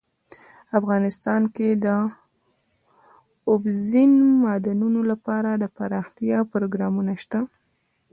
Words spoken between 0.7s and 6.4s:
افغانستان کې د اوبزین معدنونه لپاره دپرمختیا